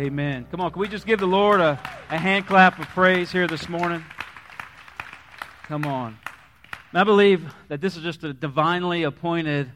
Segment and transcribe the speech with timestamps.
[0.00, 0.46] Amen.
[0.50, 1.78] Come on, can we just give the Lord a,
[2.08, 4.02] a hand clap of praise here this morning?
[5.64, 6.16] Come on.
[6.94, 9.70] I believe that this is just a divinely appointed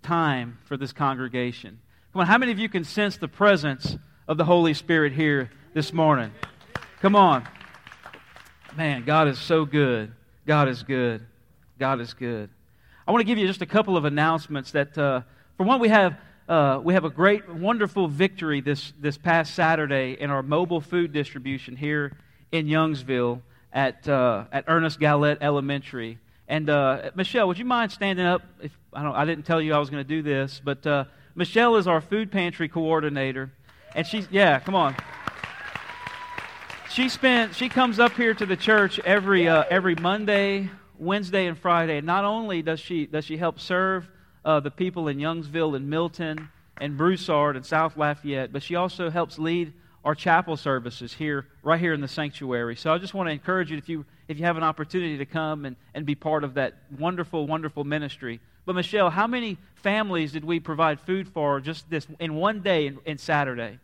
[0.00, 1.80] time for this congregation.
[2.12, 3.96] Come on, how many of you can sense the presence
[4.28, 6.30] of the Holy Spirit here this morning?
[7.00, 7.44] Come on.
[8.76, 10.12] Man, God is so good.
[10.46, 11.26] God is good.
[11.80, 12.48] God is good.
[13.08, 15.22] I want to give you just a couple of announcements that, uh,
[15.56, 16.16] for one, we have.
[16.46, 21.10] Uh, we have a great, wonderful victory this, this past Saturday in our mobile food
[21.10, 22.12] distribution here
[22.52, 23.40] in Youngsville
[23.72, 26.18] at, uh, at Ernest Gallet Elementary.
[26.46, 28.42] And uh, Michelle, would you mind standing up?
[28.60, 31.04] If I don't, I didn't tell you I was going to do this, but uh,
[31.34, 33.50] Michelle is our food pantry coordinator,
[33.94, 34.94] and she's yeah, come on.
[36.90, 41.56] She spent she comes up here to the church every uh, every Monday, Wednesday, and
[41.58, 42.02] Friday.
[42.02, 44.06] Not only does she does she help serve
[44.44, 49.10] uh, the people in Youngsville and Milton and Broussard and South Lafayette, but she also
[49.10, 49.72] helps lead
[50.04, 52.76] our chapel services here, right here in the sanctuary.
[52.76, 55.26] So I just want to encourage you if you if you have an opportunity to
[55.26, 58.40] come and, and be part of that wonderful, wonderful ministry.
[58.64, 62.86] But Michelle, how many families did we provide food for just this in one day
[62.86, 63.78] in, in Saturday?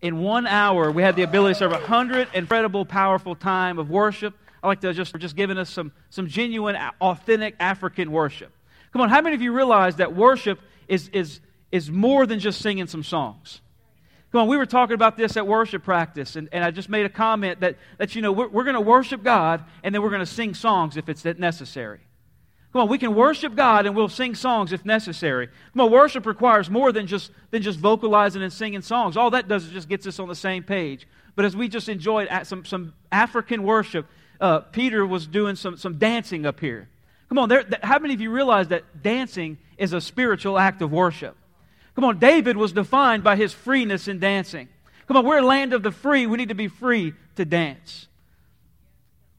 [0.00, 3.90] In one hour, we had the ability to serve a hundred incredible, powerful time of
[3.90, 4.34] worship.
[4.62, 8.52] I like to just just giving us some some genuine, authentic African worship.
[8.92, 11.40] Come on, how many of you realize that worship is is
[11.72, 13.60] is more than just singing some songs?
[14.32, 17.04] Come on, we were talking about this at worship practice, and, and I just made
[17.04, 20.10] a comment that, that you know, we're, we're going to worship God, and then we're
[20.10, 21.98] going to sing songs if it's necessary.
[22.72, 25.48] Come on, we can worship God and we'll sing songs if necessary.
[25.72, 29.16] Come on, worship requires more than just, than just vocalizing and singing songs.
[29.16, 31.08] All that does is just gets us on the same page.
[31.34, 34.06] But as we just enjoyed some, some African worship,
[34.40, 36.88] uh, Peter was doing some, some dancing up here.
[37.28, 40.90] Come on, there, how many of you realize that dancing is a spiritual act of
[40.90, 41.36] worship?
[41.94, 44.68] Come on, David was defined by his freeness in dancing.
[45.06, 46.26] Come on, we're a land of the free.
[46.26, 48.08] We need to be free to dance.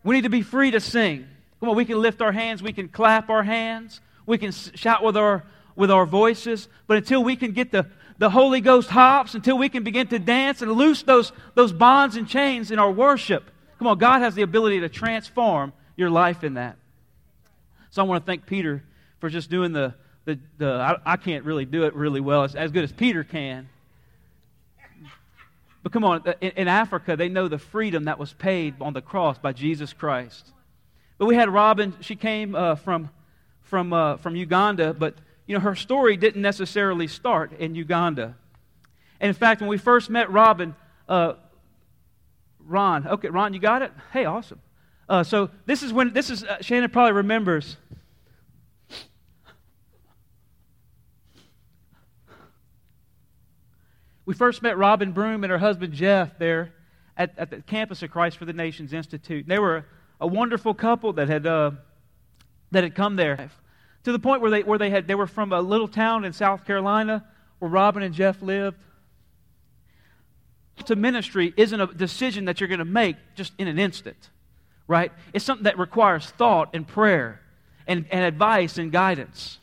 [0.04, 1.28] We need to be free to sing.
[1.60, 5.04] Come on, we can lift our hands, we can clap our hands, we can shout
[5.04, 5.44] with our
[5.76, 9.70] with our voices, but until we can get the, the Holy Ghost hops, until we
[9.70, 13.51] can begin to dance and loose those, those bonds and chains in our worship,
[13.82, 16.78] come on, God has the ability to transform your life in that.
[17.90, 18.84] So I want to thank Peter
[19.18, 22.54] for just doing the, the, the I, I, can't really do it really well as,
[22.54, 23.68] as good as Peter can.
[25.82, 29.02] But come on, in, in, Africa, they know the freedom that was paid on the
[29.02, 30.52] cross by Jesus Christ.
[31.18, 33.10] But we had Robin, she came uh, from,
[33.64, 35.16] from, uh, from Uganda, but
[35.48, 38.36] you know, her story didn't necessarily start in Uganda.
[39.20, 40.76] And in fact, when we first met Robin,
[41.10, 41.34] uh,
[42.72, 43.92] Ron, okay, Ron, you got it?
[44.12, 44.62] Hey, awesome.
[45.08, 47.78] Uh, so this is when, this is, uh, Shannon probably remembers
[54.32, 56.74] We first met Robin Broom and her husband Jeff there
[57.18, 59.46] at, at the campus of Christ for the Nations Institute.
[59.46, 59.86] They were
[60.22, 61.72] a wonderful couple that had, uh,
[62.72, 63.50] that had come there
[64.04, 66.34] to the point where they, where they, had, they were from a little town in
[66.34, 67.26] South Carolina
[67.60, 68.78] where Robin and Jeff lived.
[70.88, 74.30] To ministry isn't a decision that you're going to make just in an instant,
[74.88, 75.12] right?
[75.34, 77.40] It's something that requires thought and prayer
[77.88, 79.60] and, and advice and guidance.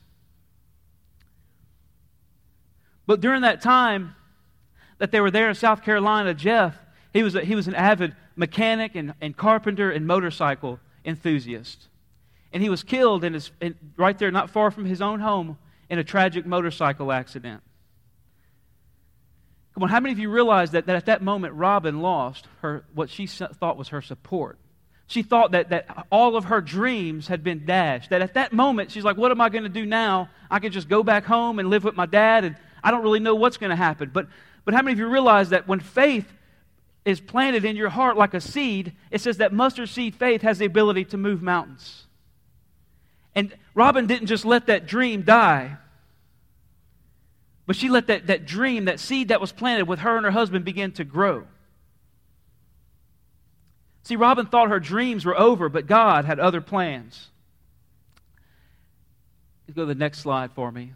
[3.06, 4.14] But during that time,
[4.98, 6.76] that they were there in South Carolina, Jeff,
[7.12, 11.88] he was, a, he was an avid mechanic and, and carpenter and motorcycle enthusiast.
[12.52, 15.58] And he was killed in his, in, right there, not far from his own home,
[15.88, 17.62] in a tragic motorcycle accident.
[19.78, 22.82] Come on, how many of you realize that, that at that moment Robin lost her,
[22.94, 24.58] what she thought was her support?
[25.06, 28.10] She thought that, that all of her dreams had been dashed.
[28.10, 30.30] That at that moment, she's like, What am I going to do now?
[30.50, 33.20] I can just go back home and live with my dad, and I don't really
[33.20, 34.10] know what's going to happen.
[34.12, 34.26] But
[34.64, 36.26] but how many of you realize that when faith
[37.04, 40.58] is planted in your heart like a seed, it says that mustard seed faith has
[40.58, 42.04] the ability to move mountains.
[43.32, 45.76] And Robin didn't just let that dream die,
[47.68, 50.30] but she let that, that dream, that seed that was planted with her and her
[50.30, 51.44] husband begin to grow.
[54.04, 57.28] See, Robin thought her dreams were over, but God had other plans.
[59.66, 60.94] Let's go to the next slide for me.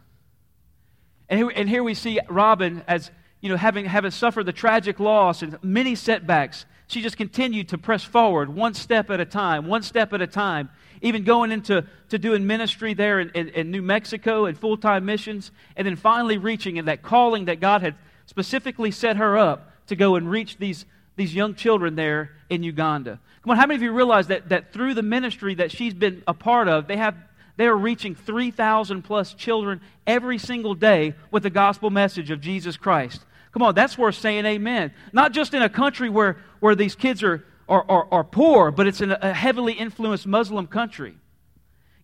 [1.29, 3.11] And here, and here we see Robin as
[3.43, 7.79] you know, having, having suffered the tragic loss and many setbacks, she just continued to
[7.79, 11.85] press forward one step at a time, one step at a time, even going into
[12.11, 15.97] to doing ministry there in, in, in New Mexico and full time missions, and then
[15.97, 17.95] finally reaching in that calling that God had
[18.27, 20.85] specifically set her up to go and reach these,
[21.17, 23.19] these young children there in Uganda.
[23.43, 26.23] Come on, how many of you realize that, that through the ministry that she's been
[26.27, 27.17] a part of, they have
[27.57, 32.77] they are reaching 3,000 plus children every single day with the gospel message of Jesus
[32.79, 33.25] Christ.
[33.53, 34.93] Come on, that's worth saying amen.
[35.13, 38.87] Not just in a country where, where these kids are, are, are, are poor, but
[38.87, 41.13] it's in a heavily influenced Muslim country.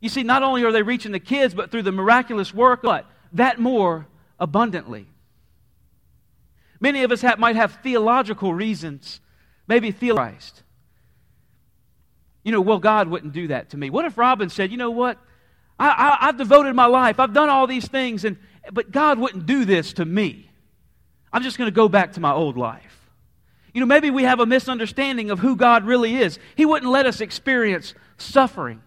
[0.00, 3.06] You see, not only are they reaching the kids, but through the miraculous work, what?
[3.34, 5.06] That more abundantly.
[6.80, 9.20] Many of us have, might have theological reasons,
[9.68, 10.62] maybe theologized.
[12.42, 13.90] You know, well, God wouldn't do that to me.
[13.90, 15.18] What if Robin said, you know what?
[15.78, 18.38] I, I, have devoted my life, I've done all these things, and,
[18.72, 20.50] but God wouldn't do this to me.
[21.32, 22.97] I'm just going to go back to my old life.
[23.72, 26.38] You know, maybe we have a misunderstanding of who God really is.
[26.56, 28.82] He wouldn't let us experience suffering.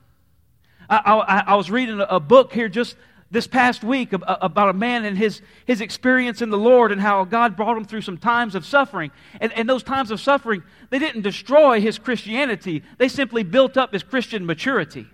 [0.89, 2.95] I, I, I was reading a book here just
[3.31, 7.24] this past week about a man and his, his experience in the Lord and how
[7.24, 9.10] God brought him through some times of suffering.
[9.39, 13.94] And, and those times of suffering, they didn't destroy his Christianity, they simply built up
[13.94, 15.07] his Christian maturity.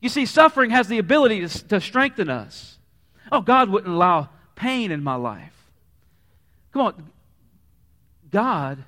[0.00, 2.78] You see, suffering has the ability to, to strengthen us.
[3.30, 5.52] Oh, God wouldn't allow pain in my life.
[6.72, 7.10] Come on.
[8.30, 8.84] God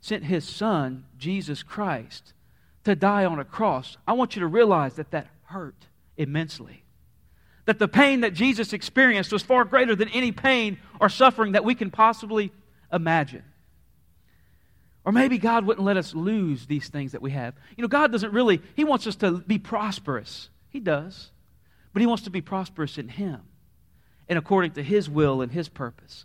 [0.00, 2.32] sent his son, Jesus Christ,
[2.84, 3.96] to die on a cross.
[4.06, 6.84] I want you to realize that that hurt immensely
[7.66, 11.64] that the pain that Jesus experienced was far greater than any pain or suffering that
[11.64, 12.52] we can possibly
[12.92, 13.42] imagine.
[15.04, 17.54] Or maybe God wouldn't let us lose these things that we have.
[17.76, 20.48] You know, God doesn't really, He wants us to be prosperous.
[20.68, 21.30] He does.
[21.92, 23.40] But He wants to be prosperous in Him
[24.28, 26.24] and according to His will and His purpose.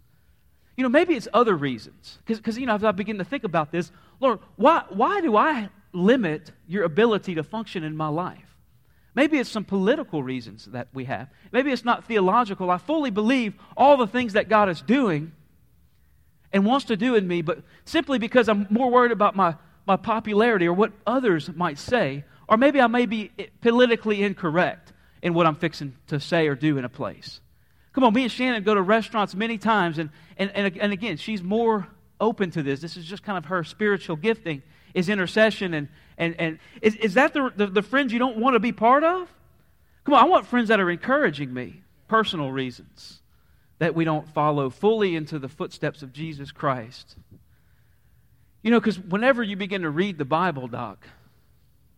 [0.81, 2.17] You know, maybe it's other reasons.
[2.25, 5.69] Because, you know, as I begin to think about this, Lord, why, why do I
[5.93, 8.57] limit your ability to function in my life?
[9.13, 11.29] Maybe it's some political reasons that we have.
[11.51, 12.71] Maybe it's not theological.
[12.71, 15.33] I fully believe all the things that God is doing
[16.51, 19.53] and wants to do in me, but simply because I'm more worried about my,
[19.85, 23.29] my popularity or what others might say, or maybe I may be
[23.61, 27.39] politically incorrect in what I'm fixing to say or do in a place.
[27.93, 31.17] Come on, me and Shannon go to restaurants many times, and, and, and, and again,
[31.17, 31.87] she's more
[32.19, 32.79] open to this.
[32.79, 34.61] This is just kind of her spiritual gifting
[34.93, 35.73] is intercession.
[35.73, 38.71] And, and, and is, is that the, the, the friends you don't want to be
[38.71, 39.27] part of?
[40.05, 43.21] Come on, I want friends that are encouraging me, personal reasons,
[43.79, 47.15] that we don't follow fully into the footsteps of Jesus Christ.
[48.63, 51.07] You know, because whenever you begin to read the Bible, Doc,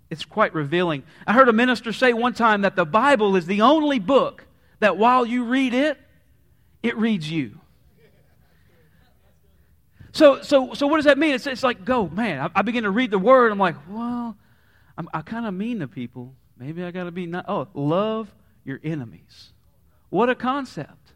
[0.09, 1.03] it's quite revealing.
[1.25, 4.45] I heard a minister say one time that the Bible is the only book
[4.83, 5.97] that while you read it,
[6.81, 7.59] it reads you.
[10.12, 11.33] So, so, so what does that mean?
[11.33, 12.39] It's, it's like, go, man.
[12.39, 13.51] I, I begin to read the word.
[13.51, 14.38] I'm like, well,
[14.97, 16.35] I'm, i kind of mean to people.
[16.57, 17.45] Maybe I got to be not.
[17.47, 18.33] Oh, love
[18.63, 19.51] your enemies.
[20.09, 21.13] What a concept.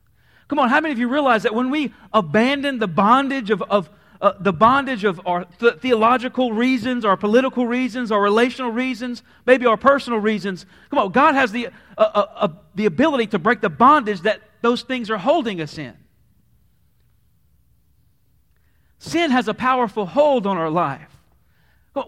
[0.47, 3.89] Come on, how many of you realize that when we abandon the bondage of, of
[4.21, 9.65] uh, the bondage of our th- theological reasons, our political reasons, our relational reasons, maybe
[9.65, 10.65] our personal reasons.
[10.89, 14.41] Come on, God has the, uh, uh, uh the ability to break the bondage that
[14.61, 15.95] those things are holding us in.
[18.99, 21.11] Sin has a powerful hold on our life.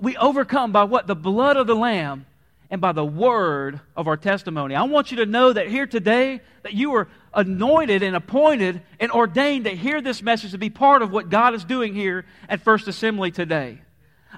[0.01, 1.07] We overcome by what?
[1.07, 2.25] The blood of the Lamb
[2.69, 4.75] and by the word of our testimony.
[4.75, 9.11] I want you to know that here today, that you are anointed and appointed and
[9.11, 12.61] ordained to hear this message, to be part of what God is doing here at
[12.61, 13.79] First Assembly today.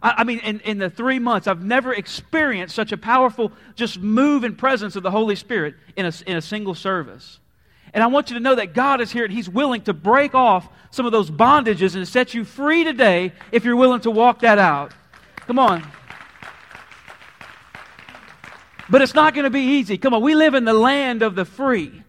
[0.01, 3.99] I, I mean, in, in the three months, I've never experienced such a powerful just
[3.99, 7.39] move and presence of the Holy Spirit in a, in a single service.
[7.93, 10.33] And I want you to know that God is here and He's willing to break
[10.33, 14.39] off some of those bondages and set you free today if you're willing to walk
[14.39, 14.93] that out.
[15.47, 15.85] Come on.
[18.89, 19.97] But it's not going to be easy.
[19.97, 22.03] Come on, we live in the land of the free.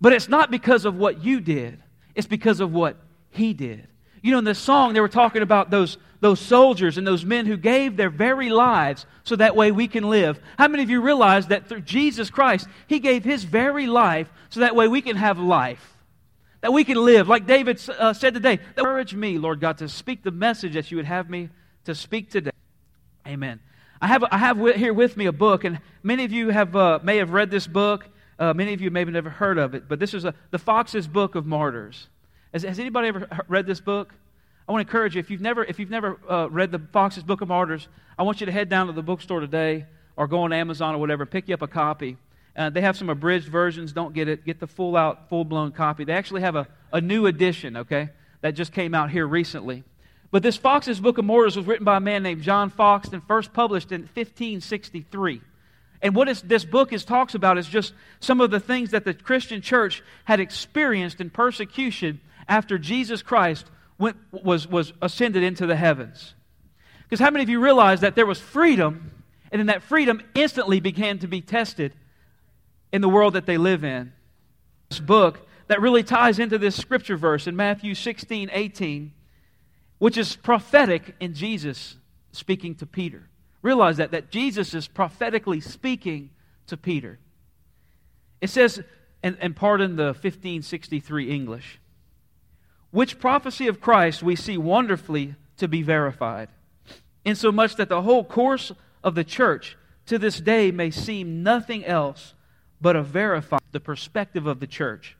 [0.00, 1.82] But it's not because of what you did,
[2.14, 2.96] it's because of what
[3.30, 3.86] He did.
[4.22, 7.46] You know, in this song, they were talking about those, those soldiers and those men
[7.46, 10.40] who gave their very lives so that way we can live.
[10.58, 14.60] How many of you realize that through Jesus Christ, He gave His very life so
[14.60, 15.96] that way we can have life?
[16.60, 17.28] That we can live.
[17.28, 20.96] Like David uh, said today, encourage me, Lord God, to speak the message that you
[20.96, 21.50] would have me
[21.84, 22.50] to speak today.
[23.26, 23.60] Amen.
[24.00, 26.98] I have, I have here with me a book, and many of you have, uh,
[27.02, 28.08] may have read this book.
[28.38, 30.58] Uh, many of you may have never heard of it, but this is a, the
[30.58, 32.08] Foxe's Book of Martyrs.
[32.52, 34.14] Has, has anybody ever read this book?
[34.68, 37.22] I want to encourage you, if you've never, if you've never uh, read the Foxe's
[37.22, 40.40] Book of Martyrs, I want you to head down to the bookstore today or go
[40.40, 42.16] on Amazon or whatever, pick you up a copy.
[42.54, 43.92] Uh, they have some abridged versions.
[43.92, 44.44] Don't get it.
[44.44, 46.04] Get the full out, full blown copy.
[46.04, 49.84] They actually have a, a new edition, okay, that just came out here recently.
[50.30, 53.22] But this Foxe's Book of Martyrs was written by a man named John Foxe and
[53.26, 55.40] first published in 1563.
[56.00, 59.14] And what this book is, talks about is just some of the things that the
[59.14, 63.66] Christian church had experienced in persecution after Jesus Christ
[63.98, 66.34] went, was, was ascended into the heavens.
[67.02, 69.10] Because how many of you realize that there was freedom
[69.50, 71.92] And then that freedom instantly began to be tested
[72.92, 74.12] in the world that they live in.
[74.90, 79.12] This book that really ties into this scripture verse in Matthew 16, 18,
[79.98, 81.96] which is prophetic in Jesus
[82.32, 83.28] speaking to Peter.
[83.62, 86.30] Realize that, that Jesus is prophetically speaking
[86.66, 87.18] to Peter.
[88.40, 88.82] It says,
[89.22, 91.80] and, and pardon the 1563 English,
[92.90, 96.48] which prophecy of Christ we see wonderfully to be verified,
[97.24, 98.72] insomuch that the whole course
[99.02, 102.34] of the church to this day may seem nothing else
[102.80, 105.16] but a verify the perspective of the church.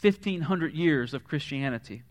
[0.00, 2.02] 1500 years of Christianity.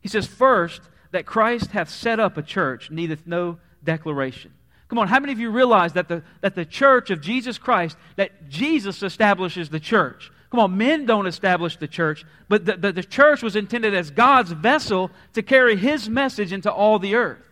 [0.00, 4.52] He says, first, that Christ hath set up a church needeth no declaration.
[4.88, 7.96] Come on, how many of you realize that the, that the church of Jesus Christ,
[8.16, 10.30] that Jesus establishes the church?
[10.50, 14.10] Come on, men don't establish the church, but the, the, the church was intended as
[14.10, 17.42] God's vessel to carry his message into all the earth.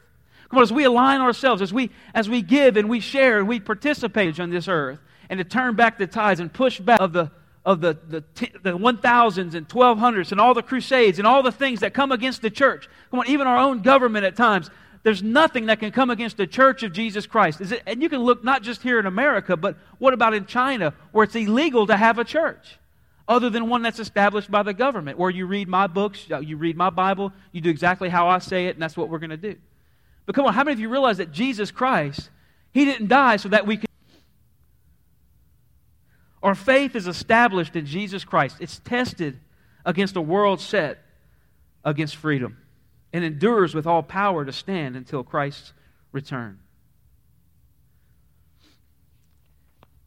[0.48, 3.48] Come on, as we align ourselves, as we, as we give and we share and
[3.48, 7.12] we participate on this earth, and to turn back the tides and push back of
[7.12, 7.30] the,
[7.64, 8.22] of the, the,
[8.62, 12.42] the 1000s and 1200s and all the crusades and all the things that come against
[12.42, 12.88] the church.
[13.10, 14.70] Come on, even our own government at times.
[15.02, 17.60] There's nothing that can come against the church of Jesus Christ.
[17.60, 20.46] Is it, and you can look not just here in America, but what about in
[20.46, 22.78] China, where it's illegal to have a church?
[23.26, 26.56] Other than one that's established by the government, where you read my books, uh, you
[26.56, 29.30] read my Bible, you do exactly how I say it, and that's what we're going
[29.30, 29.56] to do.
[30.24, 32.30] But come on, how many of you realize that Jesus Christ,
[32.72, 33.88] He didn't die so that we could
[36.42, 38.56] our faith is established in Jesus Christ.
[38.58, 39.38] It's tested
[39.86, 40.98] against a world set
[41.84, 42.56] against freedom
[43.12, 45.72] and endures with all power to stand until Christ's
[46.12, 46.58] return.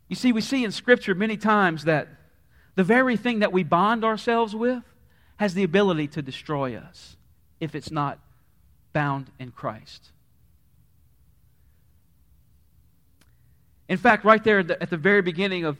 [0.08, 2.08] You see, we see in Scripture many times that
[2.76, 4.84] the very thing that we bond ourselves with
[5.38, 7.18] has the ability to destroy us
[7.60, 8.20] if it's not
[8.94, 10.12] bound in Christ.
[13.88, 15.78] In fact, right there at the, very beginning of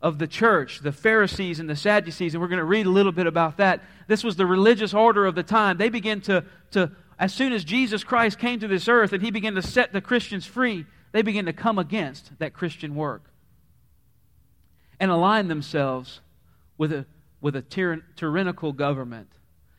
[0.00, 3.12] of the church, the Pharisees and the Sadducees, and we're going to read a little
[3.12, 3.82] bit about that.
[4.06, 5.76] This was the religious order of the time.
[5.76, 9.30] They began to, to as soon as Jesus Christ came to this earth and he
[9.30, 13.24] began to set the Christians free, they began to come against that Christian work
[15.00, 16.20] and align themselves
[16.76, 17.06] with a,
[17.40, 19.28] with a tyrann, tyrannical government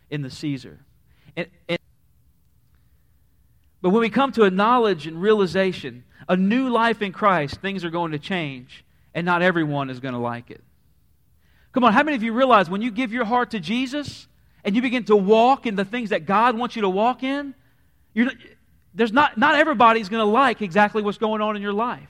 [0.10, 0.80] in the Caesar.
[1.38, 1.80] And, and,
[3.82, 7.86] but when we come to a knowledge and realization, a new life in Christ, things
[7.86, 10.64] are going to change and not everyone is going to like it.
[11.72, 14.28] Come on, how many of you realize when you give your heart to Jesus
[14.64, 17.54] and you begin to walk in the things that God wants you to walk in,
[18.94, 22.10] there's not, not everybody's going to like exactly what's going on in your life.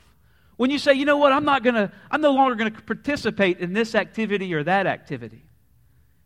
[0.55, 2.81] When you say, you know what, I'm not going to, I'm no longer going to
[2.81, 5.43] participate in this activity or that activity.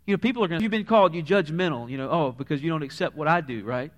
[0.06, 2.62] You know, people are going to, you've been called, you judgmental, you know, oh, because
[2.62, 3.92] you don't accept what I do, right?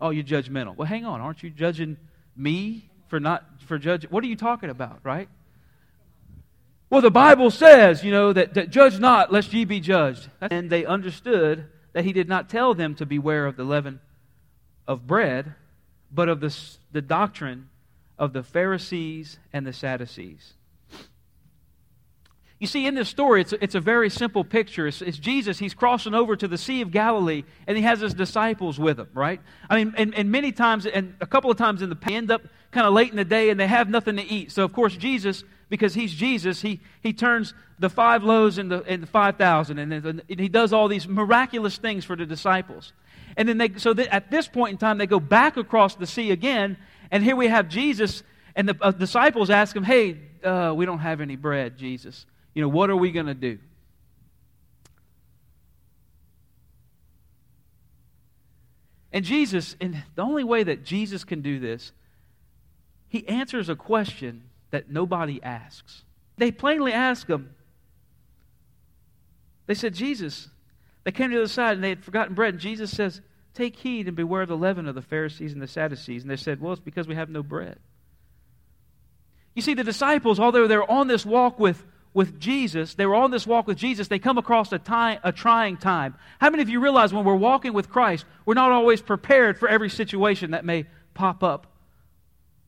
[0.00, 0.76] Oh, you're judgmental.
[0.76, 1.96] Well, hang on, aren't you judging
[2.36, 4.10] me for not, for judging?
[4.10, 5.28] What are you talking about, right?
[6.90, 10.30] Well, the Bible says, you know, that, that judge not, lest ye be judged.
[10.40, 14.00] And they understood that he did not tell them to beware of the leaven
[14.86, 15.54] of bread,
[16.10, 16.56] but of the,
[16.92, 17.68] the doctrine
[18.18, 20.54] of the Pharisees and the Sadducees.
[22.58, 24.88] You see, in this story, it's it's a very simple picture.
[24.88, 28.14] It's, it's, Jesus, he's crossing over to the Sea of Galilee, and he has his
[28.14, 29.40] disciples with him, right?
[29.70, 32.42] I mean, and, and many times, and a couple of times in the end up
[32.72, 34.50] kind of late in the day, and they have nothing to eat.
[34.50, 39.06] So, of course, Jesus because he's Jesus, he, he turns the five loaves into, into
[39.06, 42.92] 5,000, and, and he does all these miraculous things for the disciples.
[43.36, 46.30] And then they, so at this point in time, they go back across the sea
[46.30, 46.76] again,
[47.10, 48.22] and here we have Jesus,
[48.56, 52.26] and the uh, disciples ask him, Hey, uh, we don't have any bread, Jesus.
[52.54, 53.58] You know, what are we going to do?
[59.12, 61.92] And Jesus, and the only way that Jesus can do this,
[63.08, 66.02] he answers a question that nobody asks.
[66.36, 67.54] They plainly ask him.
[69.66, 70.48] They said, Jesus.
[71.04, 72.54] They came to the other side and they had forgotten bread.
[72.54, 73.20] And Jesus says,
[73.54, 76.22] Take heed and beware of the leaven of the Pharisees and the Sadducees.
[76.22, 77.78] And they said, Well, it's because we have no bread.
[79.54, 81.84] You see, the disciples, although they're on this walk with,
[82.14, 85.32] with Jesus, they were on this walk with Jesus, they come across a, time, a
[85.32, 86.14] trying time.
[86.38, 89.68] How many of you realize when we're walking with Christ, we're not always prepared for
[89.68, 91.66] every situation that may pop up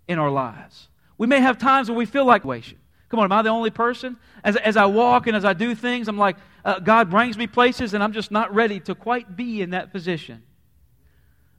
[0.08, 0.88] in our lives?
[1.20, 2.44] We may have times when we feel like.
[2.44, 4.16] Come on, am I the only person?
[4.42, 7.46] As, as I walk and as I do things, I'm like, uh, God brings me
[7.46, 10.42] places and I'm just not ready to quite be in that position.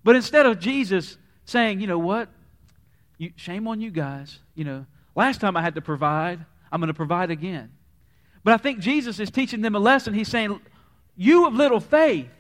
[0.04, 1.16] But instead of Jesus
[1.46, 2.30] saying, you know what?
[3.20, 4.40] You, shame on you guys.
[4.56, 7.72] You know, last time I had to provide, I'm going to provide again.
[8.44, 10.16] But I think Jesus is teaching them a lesson.
[10.16, 10.60] He's saying,
[11.16, 12.32] you of little faith.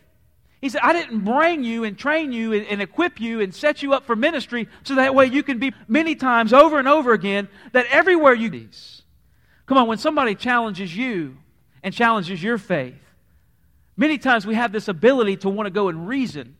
[0.62, 3.82] He said, I didn't bring you and train you and, and, equip you and set
[3.82, 7.13] you up for ministry so that way you can be many times over and over
[7.13, 9.01] again that everywhere you these.
[9.65, 11.38] Come on, when somebody challenges you
[11.82, 13.01] and challenges your faith,
[13.98, 16.56] many times we have this ability to want to go and reason.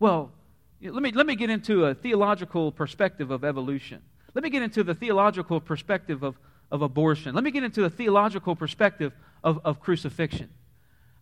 [0.00, 0.32] Well,
[0.80, 4.00] let me, let me get into a theological perspective of evolution.
[4.34, 6.36] Let me get into the theological perspective of,
[6.70, 7.34] of abortion.
[7.34, 9.12] Let me get into the theological perspective
[9.44, 10.48] of, of crucifixion.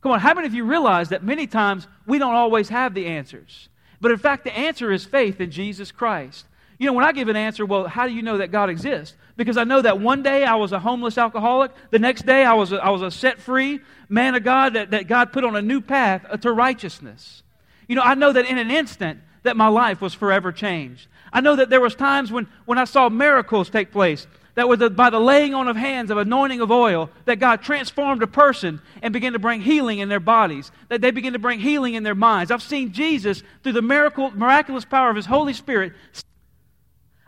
[0.03, 3.07] Come on, how many of you realize that many times we don't always have the
[3.07, 3.69] answers?
[4.01, 6.47] But in fact, the answer is faith in Jesus Christ.
[6.79, 9.15] You know, when I give an answer, well, how do you know that God exists?
[9.37, 11.73] Because I know that one day I was a homeless alcoholic.
[11.91, 14.93] The next day I was a, I was a set free man of God that,
[14.93, 17.43] that God put on a new path uh, to righteousness.
[17.87, 21.07] You know, I know that in an instant that my life was forever changed.
[21.33, 24.27] I know that there was times when, when I saw miracles take place
[24.61, 28.23] that was by the laying on of hands of anointing of oil, that God transformed
[28.23, 31.61] a person and began to bring healing in their bodies, that they begin to bring
[31.61, 32.51] healing in their minds.
[32.51, 35.95] I've seen Jesus, through the miracle, miraculous power of His Holy Spirit,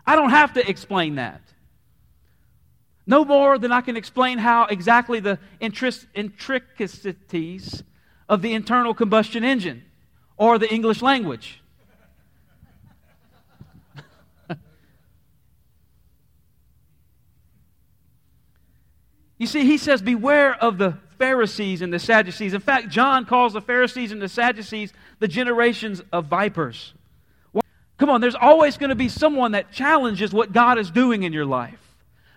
[0.07, 1.41] I don't have to explain that.
[3.07, 7.83] No more than I can explain how exactly the intricacies
[8.29, 9.85] of the internal combustion engine
[10.37, 11.62] or the English language.
[19.43, 22.55] You see, he says, Beware of the Pharisees and the Sadducees.
[22.55, 26.95] In fact, John calls the Pharisees and the Sadducees the generations of vipers.
[27.99, 31.33] Come on, there's always going to be someone that challenges what God is doing in
[31.33, 31.81] your life.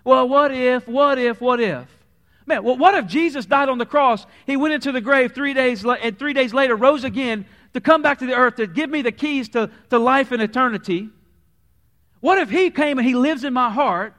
[0.02, 1.86] Well, what if, what if, what if?
[2.44, 4.26] Man, well, what if Jesus died on the cross?
[4.44, 8.02] He went into the grave three days, and three days later rose again to come
[8.02, 11.10] back to the earth to give me the keys to, to life and eternity.
[12.18, 14.15] What if he came and he lives in my heart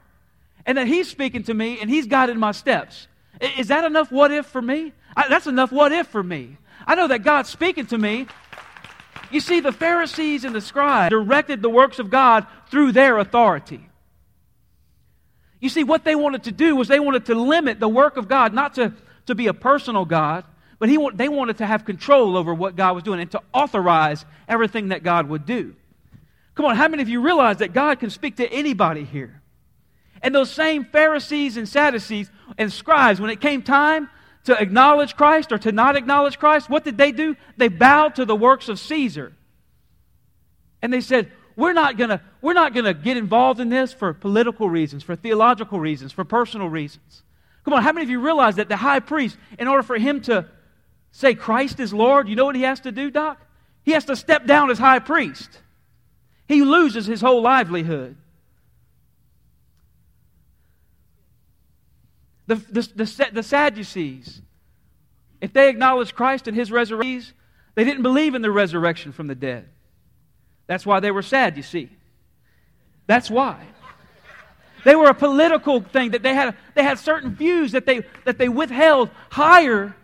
[0.68, 3.08] and that He's speaking to me and He's guided my steps.
[3.56, 4.92] Is that enough what if for me?
[5.16, 6.58] I, that's enough what if for me.
[6.86, 8.26] I know that God's speaking to me.
[9.30, 13.88] You see, the Pharisees and the scribes directed the works of God through their authority.
[15.58, 18.28] You see, what they wanted to do was they wanted to limit the work of
[18.28, 18.92] God, not to,
[19.26, 20.44] to be a personal God,
[20.78, 24.24] but he, they wanted to have control over what God was doing and to authorize
[24.46, 25.74] everything that God would do.
[26.54, 29.37] Come on, how many of you realize that God can speak to anybody here?
[30.22, 34.08] And those same Pharisees and Sadducees and scribes, when it came time
[34.44, 37.36] to acknowledge Christ or to not acknowledge Christ, what did they do?
[37.56, 39.32] They bowed to the works of Caesar.
[40.80, 44.14] And they said, we're not gonna, we're not going to get involved in this for
[44.14, 47.22] political reasons, for theological reasons, for personal reasons.
[47.64, 50.20] Come on, how many of you realize that the high priest, in order for him
[50.22, 50.46] to
[51.10, 53.40] say Christ is Lord, you know what he has to do, Doc?
[53.82, 55.50] He has to step down as high priest.
[56.46, 58.16] He loses his whole livelihood.
[62.48, 64.42] The, the, the, the Sadducees,
[65.40, 67.34] if they acknowledged Christ and his resurrection,
[67.74, 69.68] they didn't believe in the resurrection from the dead.
[70.66, 71.90] That's why they were sad, you see.
[73.06, 73.64] That's why.
[74.84, 78.38] They were a political thing that they had, they had certain views that they, that
[78.38, 79.94] they withheld higher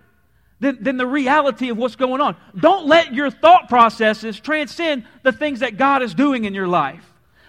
[0.60, 2.36] than, than the reality of what's going on.
[2.54, 7.04] Don't let your thought processes transcend the things that God is doing in your life.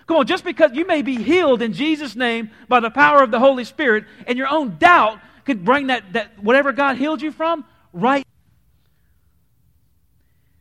[0.07, 3.31] Come on, just because you may be healed in Jesus' name by the power of
[3.31, 7.31] the Holy Spirit, and your own doubt could bring that, that whatever God healed you
[7.31, 8.25] from right.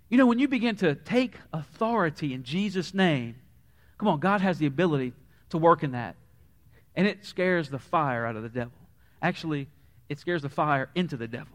[0.08, 3.36] You know, when you begin to take authority in Jesus' name,
[3.98, 5.12] come on, God has the ability
[5.50, 6.16] to work in that.
[6.94, 8.72] And it scares the fire out of the devil.
[9.20, 9.68] Actually,
[10.08, 11.53] it scares the fire into the devil.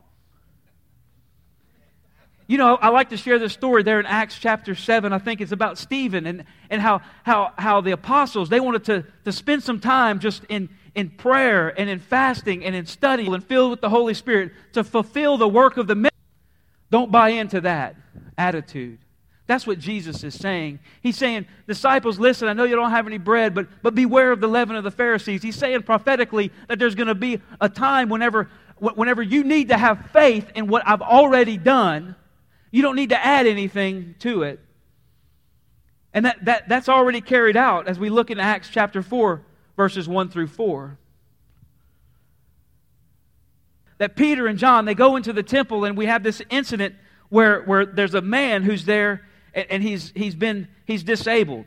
[2.49, 5.13] You know, I like to share this story there in Acts chapter 7.
[5.13, 9.05] I think it's about Stephen and, and how, how, how the apostles, they wanted to,
[9.25, 13.45] to spend some time just in, in prayer and in fasting and in study and
[13.45, 16.17] filled with the Holy Spirit to fulfill the work of the ministry.
[16.89, 17.95] Don't buy into that
[18.35, 18.97] attitude.
[19.45, 20.79] That's what Jesus is saying.
[21.03, 24.41] He's saying, disciples, listen, I know you don't have any bread, but, but beware of
[24.41, 25.43] the leaven of the Pharisees.
[25.43, 29.77] He's saying prophetically that there's going to be a time whenever, whenever you need to
[29.77, 32.15] have faith in what I've already done
[32.71, 34.59] you don't need to add anything to it.
[36.13, 39.41] And that, that, that's already carried out as we look in Acts chapter 4,
[39.77, 40.97] verses 1 through 4.
[43.99, 46.95] That Peter and John, they go into the temple, and we have this incident
[47.29, 51.65] where, where there's a man who's there, and, and he's, he's been, he's disabled.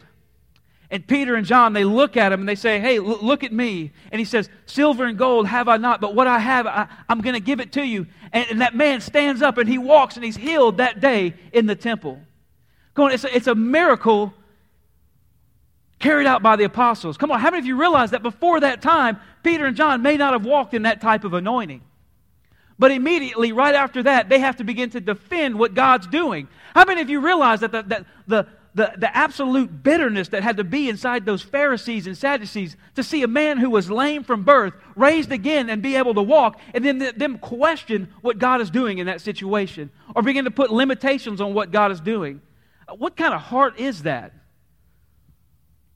[0.92, 3.50] And Peter and John, they look at him and they say, Hey, l- look at
[3.50, 3.92] me.
[4.12, 7.22] And he says, Silver and gold have I not, but what I have, I, am
[7.22, 8.06] going to give it to you.
[8.30, 11.64] And, and, that man stands up and he walks and he's healed that day in
[11.64, 12.20] the temple.
[12.92, 14.34] Come on, it's a, it's a miracle
[15.98, 17.16] carried out by the apostles.
[17.16, 20.18] Come on, how many of you realize that before that time, Peter and John may
[20.18, 21.80] not have walked in that type of anointing?
[22.78, 26.48] But immediately, right after that, they have to begin to defend what God's doing.
[26.74, 30.56] How many of you realize that the, that the, the, the absolute bitterness that had
[30.56, 34.44] to be inside those Pharisees and Sadducees to see a man who was lame from
[34.44, 38.70] birth raised again and be able to walk, and then them question what God is
[38.70, 42.40] doing in that situation, or begin to put limitations on what God is doing.
[42.88, 44.32] Uh, what kind of heart is that?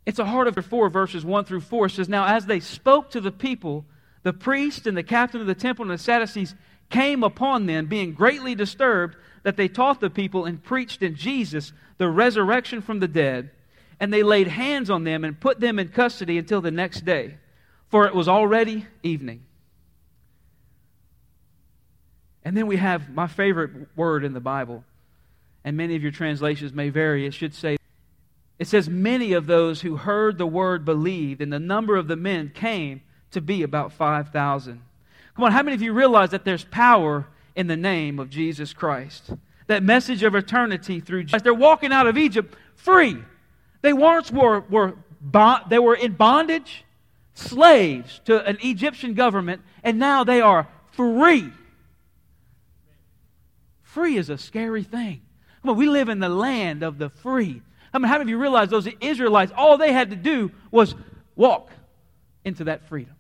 [0.05, 1.87] It's a heart of 4, verses 1 through 4.
[1.87, 3.87] It says, Now as they spoke to the people,
[4.23, 6.55] the priest and the captain of the temple and the Sadducees
[6.91, 11.73] came upon them, being greatly disturbed that they taught the people and preached in Jesus
[11.99, 13.51] the resurrection from the dead.
[14.01, 17.37] And they laid hands on them and put them in custody until the next day,
[17.89, 19.45] for it was already evening.
[22.45, 24.83] And then we have my favorite word in the Bible,
[25.63, 27.25] and many of your translations may vary.
[27.25, 27.77] It should say,
[28.59, 32.17] it says, Many of those who heard the word believed, and the number of the
[32.17, 34.83] men came to be about 5,000.
[35.37, 38.73] Come on, how many of you realize that there's power in the name of Jesus
[38.73, 39.31] Christ?
[39.67, 41.43] That message of eternity through Jesus.
[41.43, 43.17] They're walking out of Egypt free.
[43.83, 44.95] They once were, were
[45.69, 46.85] they were in bondage,
[47.35, 51.51] slaves to an Egyptian government, and now they are free.
[53.83, 55.23] Free is a scary thing.
[55.65, 57.61] We live in the land of the free.
[57.93, 60.95] I mean, how many of you realize those Israelites, all they had to do was
[61.35, 61.71] walk
[62.45, 63.15] into that freedom?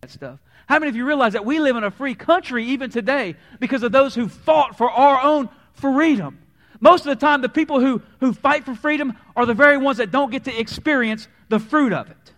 [0.00, 0.40] That stuff.
[0.66, 3.82] How many of you realize that we live in a free country even today because
[3.82, 6.38] of those who fought for our own freedom?
[6.80, 9.98] Most of the time, the people who, who fight for freedom are the very ones
[9.98, 12.32] that don't get to experience the fruit of it.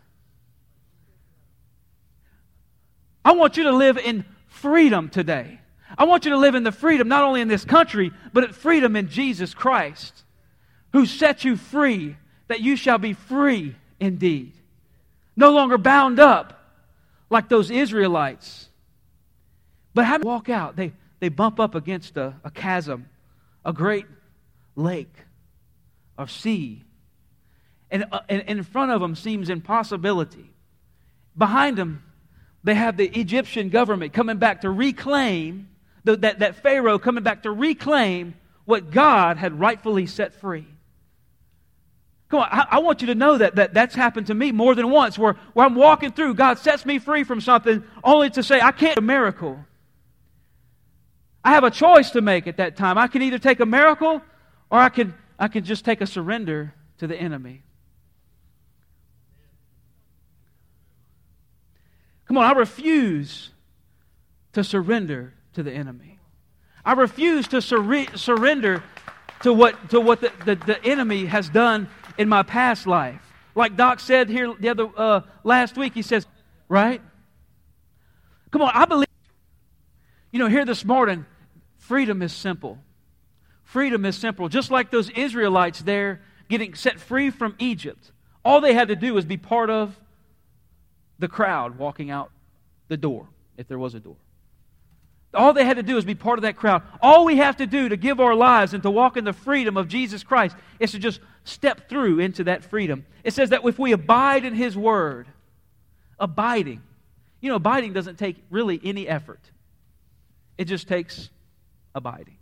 [3.25, 5.61] I want you to live in freedom today.
[5.97, 8.55] I want you to live in the freedom not only in this country, but at
[8.55, 10.25] freedom in Jesus Christ
[10.93, 12.17] who set you free,
[12.49, 14.53] that you shall be free indeed.
[15.37, 16.58] No longer bound up
[17.31, 18.69] like those Israelites.
[19.95, 20.77] But how do walk out?
[20.77, 23.09] They, they bump up against a, a chasm,
[23.65, 24.07] a great
[24.77, 25.15] lake
[26.17, 26.85] or sea.
[27.91, 30.51] And, uh, and in front of them seems impossibility.
[31.37, 32.03] Behind them,
[32.65, 35.69] they have the Egyptian government coming back to reclaim,
[36.05, 40.67] the, that, that Pharaoh coming back to reclaim what God had rightfully set free.
[42.29, 44.75] Come on, I, I, want you to know that, that that's happened to me more
[44.75, 48.43] than once where, where I'm walking through, God sets me free from something only to
[48.43, 49.65] say, I can't a miracle.
[51.43, 52.99] I have a choice to make at that time.
[52.99, 54.21] I can either take a miracle
[54.71, 57.63] or I can, I can just take a surrender to the enemy.
[62.27, 63.51] Come on, I refuse
[64.53, 66.19] to surrender to the enemy.
[66.85, 68.83] I refuse to sur- surrender
[69.43, 73.23] to what, to what the, the, the enemy has done in my past life.
[73.55, 76.27] Like Doc said here the other uh, last week, he says,
[76.69, 77.01] right?
[78.51, 79.07] Come on, I believe.
[80.33, 81.25] You know, here this morning,
[81.79, 82.79] freedom is simple.
[83.65, 84.49] Freedom is simple.
[84.49, 88.13] Just like those Israelites there getting set free from Egypt,
[88.45, 89.99] all they had to do was be part of
[91.19, 92.31] the crowd walking out
[92.89, 94.17] the door, if there was a door.
[95.35, 96.83] All they had to do is be part of that crowd.
[97.03, 99.77] All we have to do to give our lives and to walk in the freedom
[99.77, 103.07] of Jesus Christ is to just step through into that freedom.
[103.25, 105.27] It says that if we abide in His Word,
[106.19, 106.83] abiding,
[107.41, 109.41] you know, abiding doesn't take really any effort,
[110.57, 111.31] it just takes
[111.95, 112.37] abiding,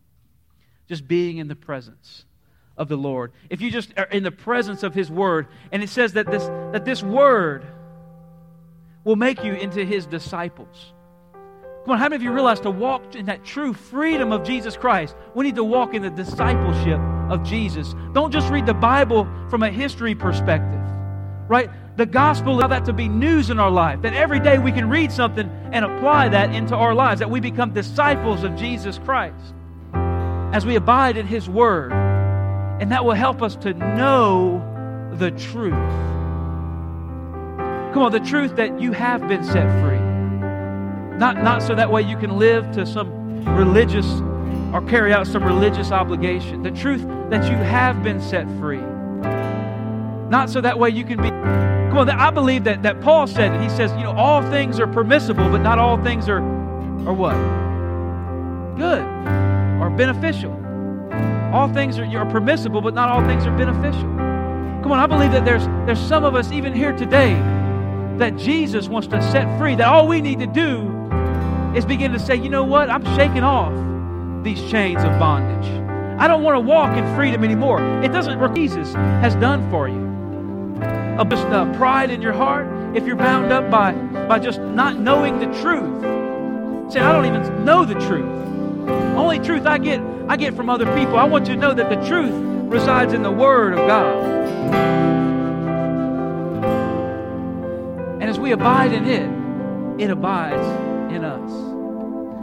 [0.88, 2.24] just being in the presence
[2.76, 3.32] of the Lord.
[3.48, 6.44] If you just are in the presence of His Word, and it says that this,
[6.72, 7.66] that this Word
[9.04, 10.92] will make you into His disciples.
[11.87, 14.77] Come on, how many of you realize to walk in that true freedom of Jesus
[14.77, 16.99] Christ, we need to walk in the discipleship
[17.31, 17.94] of Jesus.
[18.12, 20.81] Don't just read the Bible from a history perspective,
[21.46, 21.70] right?
[21.96, 24.88] The gospel, allow that to be news in our life, that every day we can
[24.88, 29.55] read something and apply that into our lives, that we become disciples of Jesus Christ
[30.53, 31.92] as we abide in His Word.
[31.92, 34.59] And that will help us to know
[35.18, 35.72] the truth.
[37.94, 40.15] Come on, the truth that you have been set free
[41.18, 44.07] not, not so that way you can live to some religious
[44.72, 46.62] or carry out some religious obligation.
[46.62, 48.83] The truth that you have been set free.
[50.29, 51.29] Not so that way you can be.
[51.29, 53.61] Come on, I believe that, that Paul said.
[53.62, 57.35] He says, you know, all things are permissible, but not all things are, are what?
[58.76, 59.02] Good
[59.81, 60.52] or beneficial.
[61.55, 64.02] All things are, are permissible, but not all things are beneficial.
[64.83, 67.35] Come on, I believe that there's, there's some of us even here today
[68.18, 70.95] that Jesus wants to set free, that all we need to do
[71.76, 72.88] is begin to say, you know what?
[72.88, 73.72] I'm shaking off
[74.42, 75.68] these chains of bondage.
[76.18, 77.82] I don't want to walk in freedom anymore.
[78.02, 80.06] It doesn't what Jesus has done for you.
[81.20, 83.92] A just uh, pride in your heart, if you're bound up by,
[84.26, 86.02] by just not knowing the truth,
[86.92, 88.46] saying, I don't even know the truth.
[89.14, 91.16] Only truth I get, I get from other people.
[91.16, 92.32] I want you to know that the truth
[92.70, 94.16] resides in the Word of God.
[98.22, 100.66] And as we abide in it, it abides
[101.12, 101.65] in us.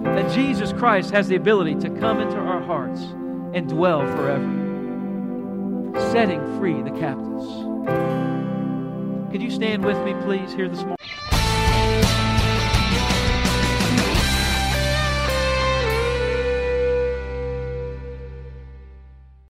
[0.03, 3.01] That Jesus Christ has the ability to come into our hearts
[3.53, 4.45] and dwell forever,
[6.11, 7.45] setting free the captives.
[9.31, 10.97] Could you stand with me, please, here this morning?